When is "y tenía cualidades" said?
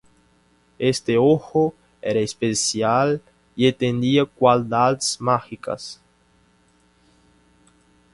3.55-5.21